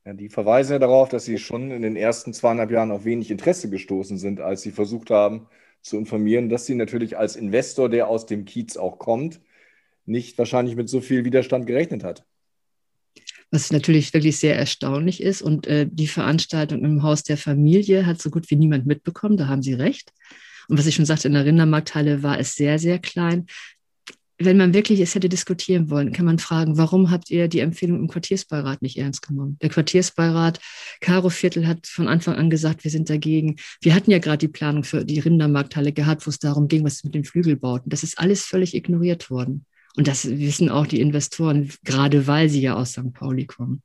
[0.06, 3.32] Ja, die verweisen ja darauf, dass sie schon in den ersten zweieinhalb Jahren auf wenig
[3.32, 5.48] Interesse gestoßen sind, als sie versucht haben
[5.82, 9.40] zu informieren, dass sie natürlich als Investor, der aus dem Kiez auch kommt,
[10.06, 12.26] nicht wahrscheinlich mit so viel Widerstand gerechnet hat.
[13.52, 15.42] Was natürlich wirklich sehr erstaunlich ist.
[15.42, 19.48] Und äh, die Veranstaltung im Haus der Familie hat so gut wie niemand mitbekommen, da
[19.48, 20.12] haben Sie recht.
[20.68, 23.46] Und was ich schon sagte, in der Rindermarkthalle war es sehr, sehr klein
[24.46, 28.00] wenn man wirklich es hätte diskutieren wollen, kann man fragen, warum habt ihr die Empfehlung
[28.00, 29.58] im Quartiersbeirat nicht ernst genommen?
[29.62, 30.60] Der Quartiersbeirat,
[31.02, 33.58] Caro Viertel hat von Anfang an gesagt, wir sind dagegen.
[33.82, 37.04] Wir hatten ja gerade die Planung für die Rindermarkthalle gehabt, wo es darum ging, was
[37.04, 37.90] mit den Flügelbauten.
[37.90, 39.66] Das ist alles völlig ignoriert worden.
[39.96, 43.14] Und das wissen auch die Investoren, gerade weil sie ja aus St.
[43.14, 43.84] Pauli kommen.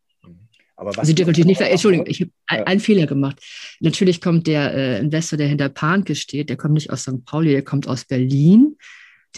[0.76, 2.64] Aber was Sie dürfen natürlich nicht, Entschuldigung, ich habe ja.
[2.64, 3.42] einen Fehler gemacht.
[3.80, 7.24] Natürlich kommt der äh, Investor, der hinter Panke steht, der kommt nicht aus St.
[7.24, 8.76] Pauli, der kommt aus Berlin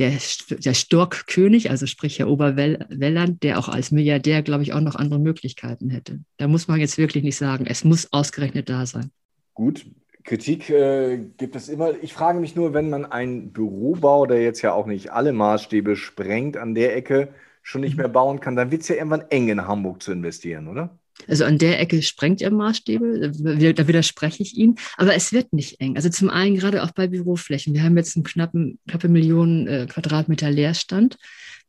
[0.00, 0.12] der,
[0.48, 5.20] der Storkkönig, also sprich Herr Oberwelland, der auch als Milliardär, glaube ich, auch noch andere
[5.20, 6.20] Möglichkeiten hätte.
[6.38, 9.10] Da muss man jetzt wirklich nicht sagen, es muss ausgerechnet da sein.
[9.52, 9.84] Gut,
[10.24, 11.92] Kritik äh, gibt es immer.
[12.02, 15.96] Ich frage mich nur, wenn man einen Bürobau, der jetzt ja auch nicht alle Maßstäbe
[15.96, 17.28] sprengt, an der Ecke
[17.62, 18.02] schon nicht mhm.
[18.02, 20.98] mehr bauen kann, dann wird es ja irgendwann eng in Hamburg zu investieren, oder?
[21.28, 23.32] Also an der Ecke sprengt er Maßstäbe,
[23.74, 25.96] da widerspreche ich ihm, aber es wird nicht eng.
[25.96, 27.74] Also zum einen gerade auch bei Büroflächen.
[27.74, 31.16] Wir haben jetzt einen knappen, knappe Millionen äh, Quadratmeter Leerstand.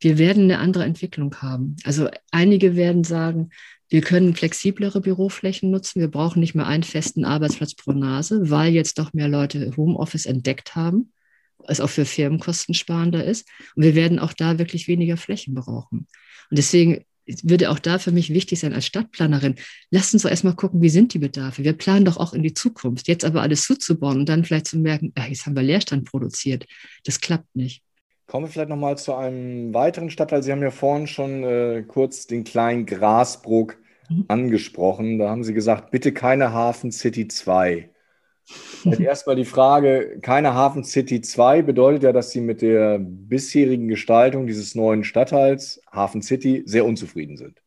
[0.00, 1.76] Wir werden eine andere Entwicklung haben.
[1.84, 3.50] Also einige werden sagen,
[3.88, 6.00] wir können flexiblere Büroflächen nutzen.
[6.00, 10.24] Wir brauchen nicht mehr einen festen Arbeitsplatz pro Nase, weil jetzt doch mehr Leute Homeoffice
[10.24, 11.12] entdeckt haben,
[11.58, 13.46] was auch für Firmen kostensparender ist.
[13.76, 16.06] Und wir werden auch da wirklich weniger Flächen brauchen.
[16.50, 17.04] Und deswegen
[17.42, 19.56] würde auch da für mich wichtig sein als Stadtplanerin.
[19.90, 21.64] Lasst uns doch erstmal gucken, wie sind die Bedarfe.
[21.64, 23.08] Wir planen doch auch in die Zukunft.
[23.08, 26.66] Jetzt aber alles zuzubauen und dann vielleicht zu merken, ach, jetzt haben wir Leerstand produziert.
[27.04, 27.82] Das klappt nicht.
[28.26, 30.42] Kommen wir vielleicht nochmal zu einem weiteren Stadtteil.
[30.42, 33.76] Sie haben ja vorhin schon äh, kurz den kleinen Grasbruck
[34.08, 34.24] mhm.
[34.28, 35.18] angesprochen.
[35.18, 37.91] Da haben Sie gesagt, bitte keine Hafen City 2.
[38.84, 44.46] Erstmal die Frage, keine Hafen City 2 bedeutet ja, dass Sie mit der bisherigen Gestaltung
[44.46, 47.62] dieses neuen Stadtteils Hafen City sehr unzufrieden sind.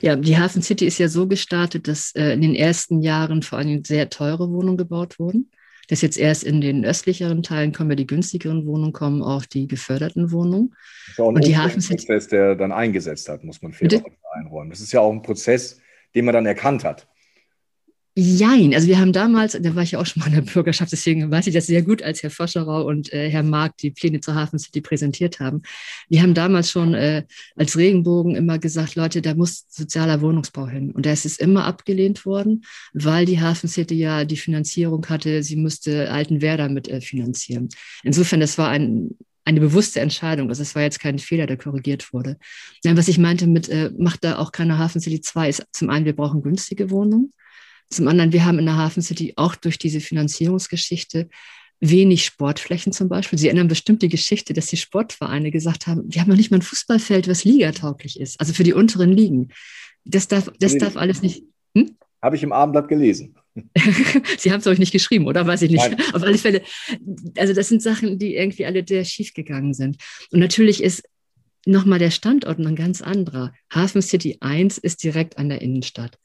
[0.00, 3.58] Ja, die Hafen City ist ja so gestartet, dass äh, in den ersten Jahren vor
[3.58, 5.50] allem sehr teure Wohnungen gebaut wurden.
[5.88, 9.66] Dass jetzt erst in den östlicheren Teilen kommen ja die günstigeren Wohnungen, kommen auch die
[9.66, 10.70] geförderten Wohnungen.
[10.70, 13.72] Das ist ja auch ein Und die Hafen Prozess, der dann eingesetzt hat, muss man
[13.72, 14.00] fair
[14.32, 14.70] einräumen.
[14.70, 15.80] Das ist ja auch ein Prozess,
[16.14, 17.08] den man dann erkannt hat.
[18.22, 20.92] Jein, also wir haben damals, da war ich ja auch schon mal in der Bürgerschaft,
[20.92, 24.20] deswegen weiß ich das sehr gut, als Herr Foscherau und äh, Herr Mark die Pläne
[24.20, 25.62] zur Hafen City präsentiert haben.
[26.10, 27.24] Wir haben damals schon äh,
[27.56, 30.90] als Regenbogen immer gesagt, Leute, da muss sozialer Wohnungsbau hin.
[30.90, 35.42] Und da ist es immer abgelehnt worden, weil die Hafen City ja die Finanzierung hatte,
[35.42, 37.70] sie müsste Altenwerder mit äh, finanzieren.
[38.02, 40.50] Insofern, das war ein, eine bewusste Entscheidung.
[40.50, 42.36] Also es war jetzt kein Fehler, der korrigiert wurde.
[42.84, 45.88] Ja, was ich meinte mit, äh, macht da auch keine Hafen City 2, ist zum
[45.88, 47.32] einen, wir brauchen günstige Wohnungen.
[47.90, 51.28] Zum anderen, wir haben in der Hafen City auch durch diese Finanzierungsgeschichte
[51.80, 53.38] wenig Sportflächen zum Beispiel.
[53.38, 56.58] Sie erinnern bestimmt die Geschichte, dass die Sportvereine gesagt haben, wir haben noch nicht mal
[56.58, 59.48] ein Fußballfeld, was ligatauglich ist, also für die unteren Ligen.
[60.04, 61.42] Das darf, das darf alles nicht.
[61.74, 61.96] Hm?
[62.22, 63.34] Habe ich im Abendblatt gelesen.
[64.38, 65.46] Sie haben es euch nicht geschrieben, oder?
[65.46, 65.82] Weiß ich nicht.
[65.82, 66.00] Nein.
[66.12, 66.62] Auf alle Fälle.
[67.36, 69.96] Also, das sind Sachen, die irgendwie alle sehr schief gegangen sind.
[70.30, 71.02] Und natürlich ist
[71.66, 73.52] nochmal der Standort ein ganz anderer.
[73.72, 76.18] Hafen City 1 ist direkt an der Innenstadt.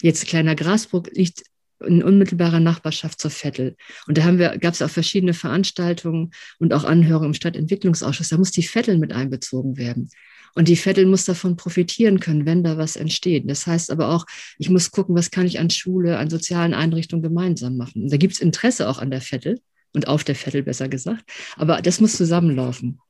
[0.00, 1.42] Jetzt kleiner Grasbruck liegt
[1.84, 3.76] in unmittelbarer Nachbarschaft zur Vettel.
[4.06, 8.28] Und da haben wir, gab es auch verschiedene Veranstaltungen und auch Anhörungen im Stadtentwicklungsausschuss.
[8.28, 10.10] Da muss die Vettel mit einbezogen werden.
[10.54, 13.48] Und die Vettel muss davon profitieren können, wenn da was entsteht.
[13.48, 14.26] Das heißt aber auch,
[14.58, 18.02] ich muss gucken, was kann ich an Schule, an sozialen Einrichtungen gemeinsam machen.
[18.02, 19.60] Und da gibt es Interesse auch an der Vettel
[19.92, 21.24] und auf der Vettel besser gesagt.
[21.56, 23.00] Aber das muss zusammenlaufen.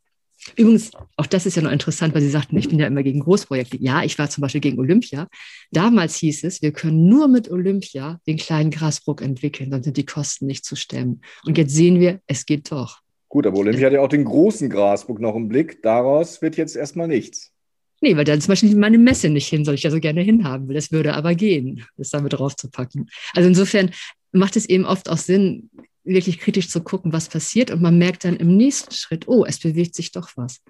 [0.57, 3.21] Übrigens, auch das ist ja noch interessant, weil Sie sagten, ich bin ja immer gegen
[3.21, 3.77] Großprojekte.
[3.81, 5.29] Ja, ich war zum Beispiel gegen Olympia.
[5.71, 10.07] Damals hieß es, wir können nur mit Olympia den kleinen Grasbruck entwickeln, dann sind die
[10.07, 11.23] Kosten nicht zu stemmen.
[11.45, 13.01] Und jetzt sehen wir, es geht doch.
[13.29, 15.83] Gut, aber Olympia hat ja auch den großen Grasbruck noch im Blick.
[15.83, 17.53] Daraus wird jetzt erstmal nichts.
[18.01, 20.69] Nee, weil dann zum Beispiel meine Messe nicht hin soll, ich ja so gerne hinhaben
[20.69, 20.75] will.
[20.75, 23.11] Das würde aber gehen, das damit draufzupacken.
[23.35, 23.91] Also insofern
[24.33, 25.69] macht es eben oft auch Sinn,
[26.09, 27.71] wirklich kritisch zu gucken, was passiert.
[27.71, 30.61] Und man merkt dann im nächsten Schritt, oh, es bewegt sich doch was.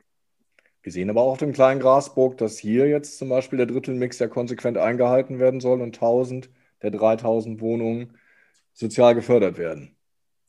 [0.83, 4.18] Wir sehen aber auch auf dem kleinen Grasburg, dass hier jetzt zum Beispiel der Drittelmix
[4.18, 6.51] ja konsequent eingehalten werden soll und 1000
[6.83, 8.16] der 3000 Wohnungen
[8.72, 9.96] sozial gefördert werden.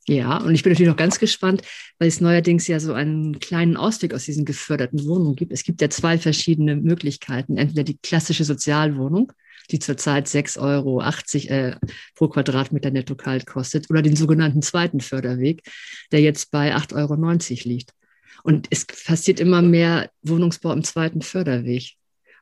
[0.08, 1.62] Ja, und ich bin natürlich noch ganz gespannt,
[2.00, 5.52] weil es neuerdings ja so einen kleinen Ausstieg aus diesen geförderten Wohnungen gibt.
[5.52, 7.58] Es gibt ja zwei verschiedene Möglichkeiten.
[7.58, 9.32] Entweder die klassische Sozialwohnung,
[9.72, 11.76] die zurzeit 6,80 Euro äh,
[12.16, 15.64] pro Quadratmeter netto kalt kostet, oder den sogenannten zweiten Förderweg,
[16.12, 17.94] der jetzt bei 8,90 Euro liegt.
[18.44, 21.96] Und es passiert immer mehr Wohnungsbau im zweiten Förderweg.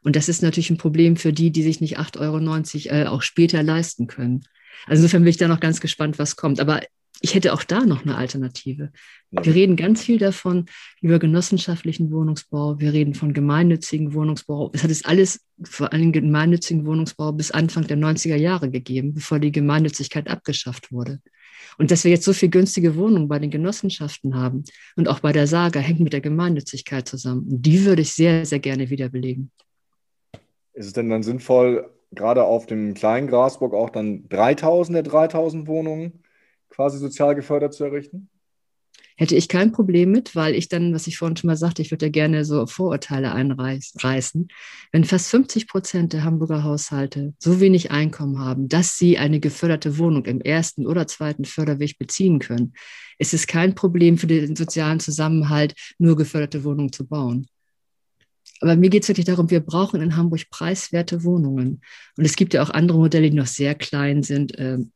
[0.03, 3.21] Und das ist natürlich ein Problem für die, die sich nicht 8,90 Euro äh, auch
[3.21, 4.43] später leisten können.
[4.85, 6.59] Also insofern bin ich da noch ganz gespannt, was kommt.
[6.59, 6.81] Aber
[7.21, 8.91] ich hätte auch da noch eine Alternative.
[9.31, 10.65] Wir reden ganz viel davon
[11.01, 14.71] über genossenschaftlichen Wohnungsbau, wir reden von gemeinnützigen Wohnungsbau.
[14.73, 19.39] Es hat es alles, vor allem gemeinnützigen Wohnungsbau, bis Anfang der 90er Jahre gegeben, bevor
[19.39, 21.19] die Gemeinnützigkeit abgeschafft wurde.
[21.77, 24.63] Und dass wir jetzt so viel günstige Wohnungen bei den Genossenschaften haben
[24.95, 27.47] und auch bei der Saga, hängt mit der Gemeinnützigkeit zusammen.
[27.49, 29.51] Und die würde ich sehr, sehr gerne wiederbelegen.
[30.73, 35.67] Ist es denn dann sinnvoll, gerade auf dem kleinen Grasburg auch dann 3000 der 3000
[35.67, 36.23] Wohnungen
[36.69, 38.29] quasi sozial gefördert zu errichten?
[39.17, 41.91] hätte ich kein Problem mit, weil ich dann, was ich vorhin schon mal sagte, ich
[41.91, 44.47] würde ja gerne so Vorurteile einreißen.
[44.91, 49.97] Wenn fast 50 Prozent der Hamburger Haushalte so wenig Einkommen haben, dass sie eine geförderte
[49.97, 52.73] Wohnung im ersten oder zweiten Förderweg beziehen können,
[53.17, 57.47] ist es kein Problem für den sozialen Zusammenhalt, nur geförderte Wohnungen zu bauen.
[58.61, 61.81] Aber mir geht es wirklich darum, wir brauchen in Hamburg preiswerte Wohnungen.
[62.17, 64.53] Und es gibt ja auch andere Modelle, die noch sehr klein sind.
[64.57, 64.91] Ähm,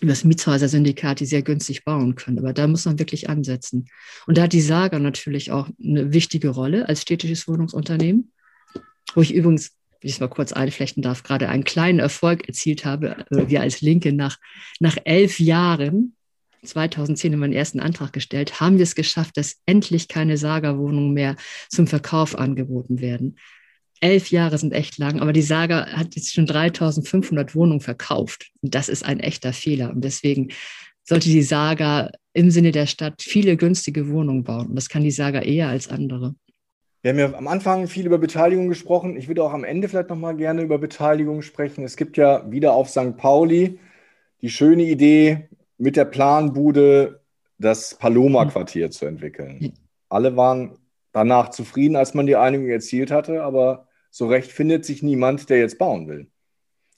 [0.00, 2.38] über das Mietshäuser-Syndikat, die sehr günstig bauen können.
[2.38, 3.86] Aber da muss man wirklich ansetzen.
[4.26, 8.32] Und da hat die Saga natürlich auch eine wichtige Rolle als städtisches Wohnungsunternehmen,
[9.14, 12.84] wo ich übrigens, wenn ich es mal kurz einflechten darf, gerade einen kleinen Erfolg erzielt
[12.84, 13.24] habe.
[13.30, 14.38] Äh, wir als Linke nach,
[14.80, 16.14] nach elf Jahren
[16.62, 21.12] 2010 haben wir den ersten Antrag gestellt, haben wir es geschafft, dass endlich keine Saga-Wohnungen
[21.12, 21.36] mehr
[21.68, 23.36] zum Verkauf angeboten werden
[24.00, 28.50] elf Jahre sind echt lang, aber die Saga hat jetzt schon 3500 Wohnungen verkauft.
[28.62, 29.90] Und das ist ein echter Fehler.
[29.90, 30.48] Und deswegen
[31.04, 34.68] sollte die Saga im Sinne der Stadt viele günstige Wohnungen bauen.
[34.68, 36.34] Und das kann die Saga eher als andere.
[37.02, 39.16] Wir haben ja am Anfang viel über Beteiligung gesprochen.
[39.16, 41.84] Ich würde auch am Ende vielleicht noch mal gerne über Beteiligung sprechen.
[41.84, 43.16] Es gibt ja wieder auf St.
[43.16, 43.78] Pauli
[44.42, 47.20] die schöne Idee, mit der Planbude
[47.58, 49.72] das Paloma-Quartier zu entwickeln.
[50.08, 50.78] Alle waren
[51.16, 55.58] danach zufrieden, als man die Einigung erzielt hatte, aber so recht findet sich niemand, der
[55.58, 56.30] jetzt bauen will.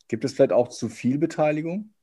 [0.09, 1.95] Gibt es vielleicht auch zu viel Beteiligung?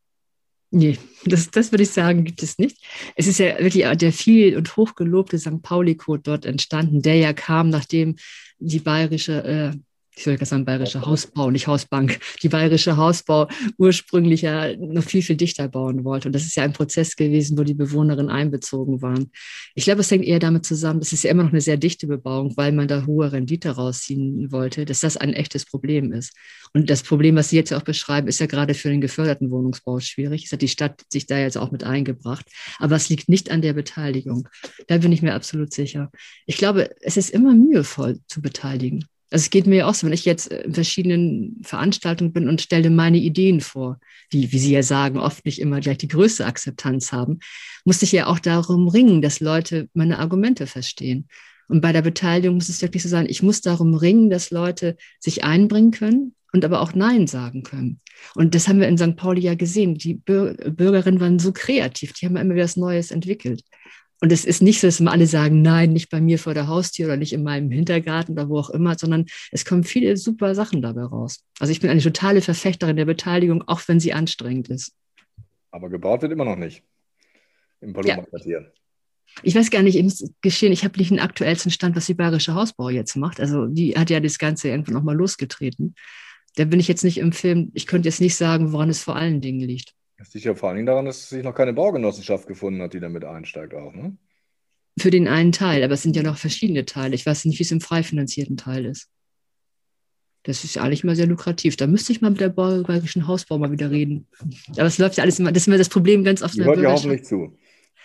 [0.72, 2.82] Nee, das, das würde ich sagen, gibt es nicht.
[3.18, 5.62] Es ist ja wirklich der viel und hochgelobte St.
[5.62, 8.16] Pauli-Code dort entstanden, der ja kam, nachdem
[8.60, 9.78] die bayerische äh,
[10.16, 13.48] ich würde sagen, bayerische Hausbau, nicht Hausbank, die bayerische Hausbau
[13.78, 16.30] ursprünglich ja noch viel, viel dichter bauen wollte.
[16.30, 19.32] Und das ist ja ein Prozess gewesen, wo die Bewohnerinnen einbezogen waren.
[19.76, 22.08] Ich glaube, es hängt eher damit zusammen, das ist ja immer noch eine sehr dichte
[22.08, 26.34] Bebauung, weil man da hohe Rendite rausziehen wollte, dass das ein echtes Problem ist.
[26.74, 30.00] Und das Problem, was Sie jetzt auch beschreiben, ist ja gerade für den geförderten Wohnungsbau
[30.00, 30.46] schwierig.
[30.46, 32.46] Es hat die Stadt sich da jetzt auch mit eingebracht.
[32.80, 34.50] Aber es liegt nicht an der Beteiligung.
[34.88, 36.12] Da bin ich mir absolut sicher.
[36.46, 39.06] Ich glaube, es ist immer mühevoll zu beteiligen.
[39.32, 42.62] Also es geht mir ja auch so, wenn ich jetzt in verschiedenen Veranstaltungen bin und
[42.62, 46.46] stelle meine Ideen vor, wie, wie Sie ja sagen, oft nicht immer gleich die größte
[46.46, 47.40] Akzeptanz haben,
[47.86, 51.28] muss ich ja auch darum ringen, dass Leute meine Argumente verstehen.
[51.68, 54.96] Und bei der Beteiligung muss es wirklich so sein, ich muss darum ringen, dass Leute
[55.20, 58.02] sich einbringen können und aber auch Nein sagen können.
[58.36, 59.16] Und das haben wir in St.
[59.16, 59.96] Pauli ja gesehen.
[59.96, 63.64] Die Bürgerinnen waren so kreativ, die haben immer wieder was Neues entwickelt.
[64.22, 66.68] Und es ist nicht so, dass immer alle sagen, nein, nicht bei mir vor der
[66.68, 70.56] Haustür oder nicht in meinem Hintergarten oder wo auch immer, sondern es kommen viele super
[70.56, 71.44] Sachen dabei raus.
[71.60, 74.94] Also ich bin eine totale Verfechterin der Beteiligung, auch wenn sie anstrengend ist.
[75.72, 76.84] Aber gebaut wird immer noch nicht
[77.82, 78.62] im Paloma-Quartier.
[78.62, 78.68] Ja.
[79.44, 82.54] Ich weiß gar nicht im Geschehen, ich habe nicht den aktuellsten Stand, was die Bayerische
[82.54, 83.40] Hausbau jetzt macht.
[83.42, 85.96] Also die hat ja das Ganze irgendwann nochmal losgetreten.
[86.56, 89.18] Da bin ich jetzt nicht im Film, ich könnte jetzt nicht sagen, woran es vor
[89.18, 89.94] allen Dingen liegt.
[90.18, 93.00] Das liegt ja vor allen Dingen daran, dass sich noch keine Baugenossenschaft gefunden hat, die
[93.00, 94.18] damit einsteigt auch, ne?
[94.98, 97.16] Für den einen Teil, aber es sind ja noch verschiedene Teile.
[97.16, 99.10] Ich weiß nicht, wie es im frei finanzierten Teil ist.
[100.44, 101.76] Das ist ja eigentlich mal sehr lukrativ.
[101.76, 104.28] Da müsste ich mal mit der bayerischen Hausbau mal wieder reden.
[104.78, 106.72] Aber es läuft ja alles immer, das ist immer das Problem ganz oft in der
[106.72, 107.04] Bürgerschaft.
[107.04, 107.58] hoffentlich zu.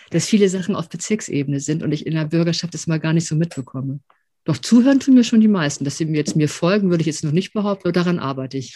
[0.09, 3.27] Dass viele Sachen auf Bezirksebene sind und ich in der Bürgerschaft das mal gar nicht
[3.27, 3.99] so mitbekomme.
[4.43, 5.85] Doch zuhören tun mir schon die meisten.
[5.85, 8.57] Dass sie mir jetzt mir folgen, würde ich jetzt noch nicht behaupten, aber daran arbeite
[8.57, 8.75] ich.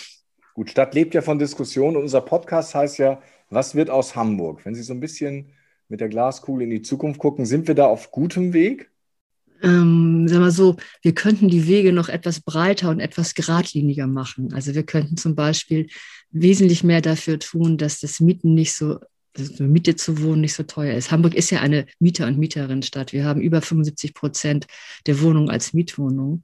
[0.55, 4.65] Gut, Stadt lebt ja von Diskussion und unser Podcast heißt ja, was wird aus Hamburg?
[4.65, 5.51] Wenn Sie so ein bisschen
[5.89, 8.89] mit der Glaskugel in die Zukunft gucken, sind wir da auf gutem Weg?
[9.61, 14.53] Ähm, sagen wir so, wir könnten die Wege noch etwas breiter und etwas geradliniger machen.
[14.53, 15.87] Also wir könnten zum Beispiel
[16.31, 18.99] wesentlich mehr dafür tun, dass das Mieten nicht so
[19.59, 21.11] Miete zu wohnen nicht so teuer ist.
[21.11, 23.11] Hamburg ist ja eine Mieter- und Mieterinnenstadt.
[23.11, 24.67] Wir haben über 75 Prozent
[25.05, 26.43] der Wohnungen als Mietwohnungen.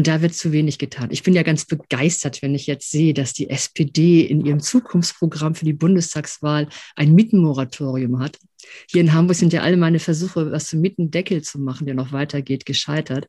[0.00, 1.10] Und da wird zu wenig getan.
[1.10, 5.54] Ich bin ja ganz begeistert, wenn ich jetzt sehe, dass die SPD in ihrem Zukunftsprogramm
[5.54, 8.38] für die Bundestagswahl ein Mietenmoratorium hat.
[8.88, 12.12] Hier in Hamburg sind ja alle meine Versuche, was zum Mietendeckel zu machen, der noch
[12.12, 13.26] weitergeht, gescheitert.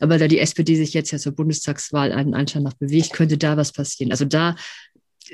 [0.00, 3.58] Aber da die SPD sich jetzt ja zur Bundestagswahl einen Anschein nach bewegt, könnte da
[3.58, 4.10] was passieren.
[4.10, 4.56] Also da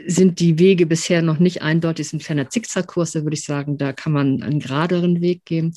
[0.09, 3.45] sind die Wege bisher noch nicht eindeutig, es ist ein kleiner Zickzackkurs, da würde ich
[3.45, 5.73] sagen, da kann man einen geraderen Weg gehen.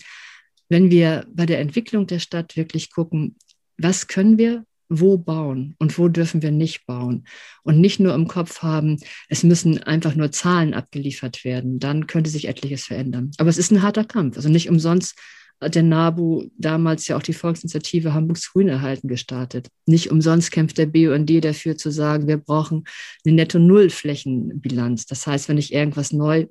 [0.69, 3.35] Wenn wir bei der Entwicklung der Stadt wirklich gucken,
[3.77, 7.25] was können wir wo bauen und wo dürfen wir nicht bauen.
[7.63, 8.97] Und nicht nur im Kopf haben,
[9.29, 11.79] es müssen einfach nur Zahlen abgeliefert werden.
[11.79, 13.31] Dann könnte sich etliches verändern.
[13.37, 14.37] Aber es ist ein harter Kampf.
[14.37, 15.15] Also nicht umsonst
[15.61, 19.69] hat der NABU damals ja auch die Volksinitiative Hamburgs Grün erhalten gestartet.
[19.85, 22.83] Nicht umsonst kämpft der BUND dafür zu sagen, wir brauchen
[23.25, 25.05] eine Netto-Null-Flächenbilanz.
[25.05, 26.47] Das heißt, wenn ich irgendwas neu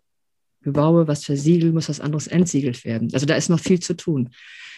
[0.65, 3.11] baue, was versiegelt, muss was anderes entsiegelt werden.
[3.13, 4.31] Also da ist noch viel zu tun.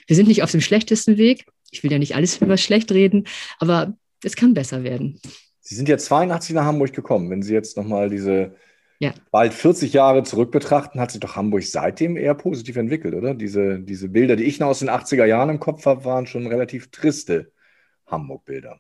[0.06, 1.46] Wir sind nicht auf dem schlechtesten Weg.
[1.74, 3.24] Ich will ja nicht alles über schlecht reden,
[3.58, 5.20] aber es kann besser werden.
[5.60, 7.30] Sie sind ja 82 nach Hamburg gekommen.
[7.30, 8.54] Wenn Sie jetzt nochmal diese
[9.00, 9.14] ja.
[9.30, 13.34] bald 40 Jahre zurück betrachten, hat sich doch Hamburg seitdem eher positiv entwickelt, oder?
[13.34, 16.46] Diese, diese Bilder, die ich noch aus den 80er Jahren im Kopf habe, waren schon
[16.46, 17.52] relativ triste
[18.06, 18.78] Hamburg-Bilder.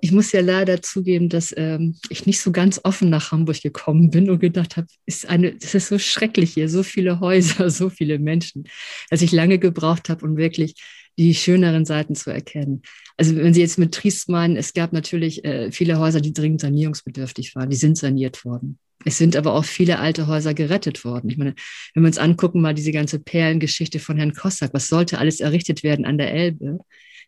[0.00, 4.10] Ich muss ja leider zugeben, dass ähm, ich nicht so ganz offen nach Hamburg gekommen
[4.10, 7.90] bin und gedacht habe, ist eine, es ist so schrecklich hier, so viele Häuser, so
[7.90, 8.68] viele Menschen,
[9.10, 10.76] dass ich lange gebraucht habe, um wirklich
[11.18, 12.82] die schöneren Seiten zu erkennen.
[13.16, 16.60] Also wenn Sie jetzt mit Triest meinen, es gab natürlich äh, viele Häuser, die dringend
[16.60, 18.78] sanierungsbedürftig waren, die sind saniert worden.
[19.04, 21.30] Es sind aber auch viele alte Häuser gerettet worden.
[21.30, 21.54] Ich meine,
[21.94, 25.82] wenn wir uns angucken, mal diese ganze Perlengeschichte von Herrn Kossack, was sollte alles errichtet
[25.82, 26.78] werden an der Elbe?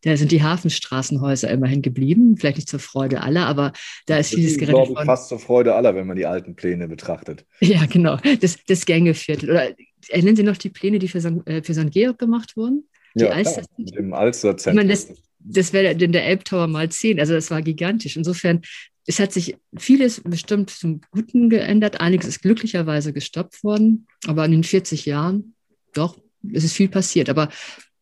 [0.03, 3.73] Da sind die Hafenstraßenhäuser immerhin geblieben, vielleicht nicht zur Freude aller, aber
[4.07, 4.97] da ist vieles gerettet worden.
[4.99, 7.45] Ich, fast zur Freude aller, wenn man die alten Pläne betrachtet.
[7.61, 9.51] Ja, genau, das, das Gängeviertel.
[9.51, 9.71] Oder
[10.09, 11.47] erinnern Sie noch die Pläne, die für St.
[11.47, 11.91] Äh, für St.
[11.91, 12.89] Georg gemacht wurden?
[13.15, 14.89] Die ja, Alster klar, dem Alsterzentrum.
[14.89, 18.17] Das, das wäre der Elbtower mal zehn, also das war gigantisch.
[18.17, 18.63] Insofern
[19.07, 22.01] es hat sich vieles bestimmt zum Guten geändert.
[22.01, 24.07] Einiges ist glücklicherweise gestoppt worden.
[24.27, 25.55] Aber in den 40 Jahren,
[25.95, 26.17] doch,
[26.53, 27.29] es ist viel passiert.
[27.29, 27.49] Aber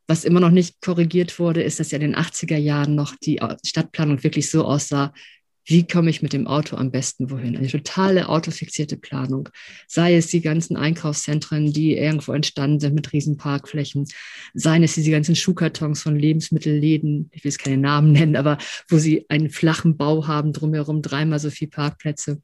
[0.06, 3.40] was immer noch nicht korrigiert wurde, ist, dass ja in den 80er Jahren noch die
[3.64, 5.14] Stadtplanung wirklich so aussah,
[5.68, 7.54] wie komme ich mit dem Auto am besten wohin?
[7.54, 9.50] Eine totale autofixierte Planung.
[9.86, 14.06] Sei es die ganzen Einkaufszentren, die irgendwo entstanden sind mit riesen Parkflächen,
[14.54, 18.56] seien es diese ganzen Schuhkartons von Lebensmittelläden, ich will es keine Namen nennen, aber
[18.88, 22.40] wo sie einen flachen Bau haben, drumherum dreimal so viele Parkplätze.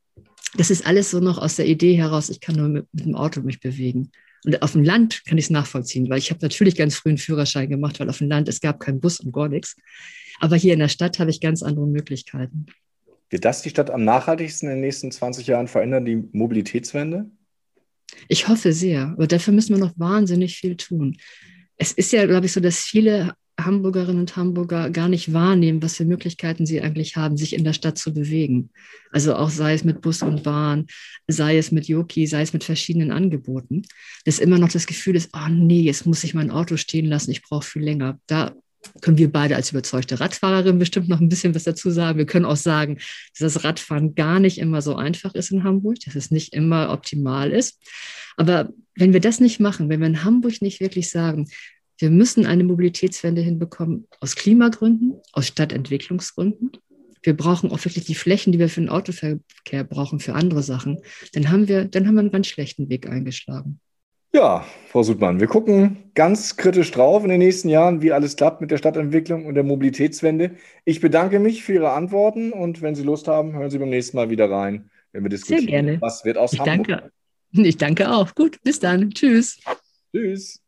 [0.58, 3.14] Das ist alles so noch aus der Idee heraus, ich kann nur mit, mit dem
[3.14, 4.10] Auto mich bewegen.
[4.44, 7.18] Und auf dem Land kann ich es nachvollziehen, weil ich habe natürlich ganz früh einen
[7.18, 9.76] Führerschein gemacht, weil auf dem Land es gab keinen Bus und gar nichts.
[10.40, 12.66] Aber hier in der Stadt habe ich ganz andere Möglichkeiten.
[13.30, 17.30] Wird das die Stadt am nachhaltigsten in den nächsten 20 Jahren verändern, die Mobilitätswende?
[18.28, 21.16] Ich hoffe sehr, aber dafür müssen wir noch wahnsinnig viel tun.
[21.76, 25.96] Es ist ja, glaube ich, so, dass viele Hamburgerinnen und Hamburger gar nicht wahrnehmen, was
[25.96, 28.70] für Möglichkeiten sie eigentlich haben, sich in der Stadt zu bewegen.
[29.10, 30.87] Also auch sei es mit Bus und Bahn,
[31.28, 33.82] sei es mit Yoki, sei es mit verschiedenen Angeboten.
[34.24, 37.30] Dass immer noch das Gefühl ist, oh nee, jetzt muss ich mein Auto stehen lassen,
[37.30, 38.18] ich brauche viel länger.
[38.26, 38.54] Da
[39.01, 42.18] können wir beide als überzeugte Radfahrerin bestimmt noch ein bisschen was dazu sagen.
[42.18, 42.97] Wir können auch sagen,
[43.38, 46.90] dass das Radfahren gar nicht immer so einfach ist in Hamburg, dass es nicht immer
[46.90, 47.81] optimal ist.
[48.37, 51.49] Aber wenn wir das nicht machen, wenn wir in Hamburg nicht wirklich sagen,
[51.99, 56.73] wir müssen eine Mobilitätswende hinbekommen aus Klimagründen, aus Stadtentwicklungsgründen.
[57.23, 60.99] Wir brauchen auch wirklich die Flächen, die wir für den Autoverkehr brauchen, für andere Sachen.
[61.33, 63.81] Dann haben wir, dann haben wir einen ganz schlechten Weg eingeschlagen.
[64.35, 68.61] Ja, Frau Sudmann, wir gucken ganz kritisch drauf in den nächsten Jahren, wie alles klappt
[68.61, 70.57] mit der Stadtentwicklung und der Mobilitätswende.
[70.85, 74.16] Ich bedanke mich für Ihre Antworten und wenn Sie Lust haben, hören Sie beim nächsten
[74.16, 75.61] Mal wieder rein, wenn wir diskutieren.
[75.61, 76.01] Sehr gerne.
[76.01, 76.88] Was wird aus ich Hamburg?
[76.88, 77.12] Danke.
[77.53, 78.35] Ich danke auch.
[78.35, 79.11] Gut, bis dann.
[79.11, 79.61] Tschüss.
[80.12, 80.61] Tschüss.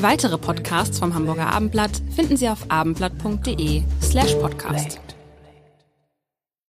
[0.00, 4.98] Weitere Podcasts vom Hamburger Abendblatt finden Sie auf abendblatt.de slash podcast.